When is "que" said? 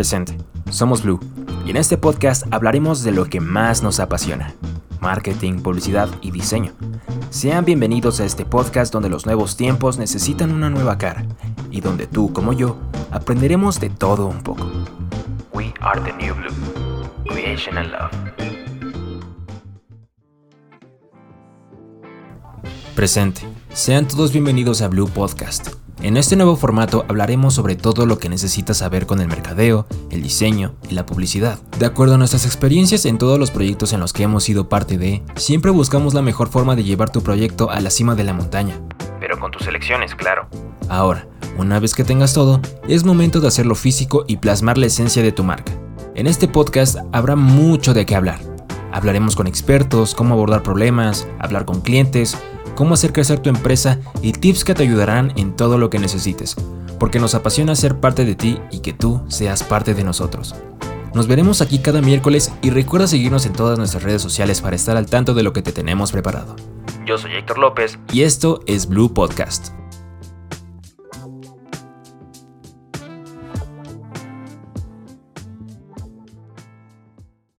3.26-3.38, 28.18-28.30, 34.12-34.22, 41.94-42.04, 54.64-54.74, 55.90-55.98, 58.80-58.92, 65.52-65.62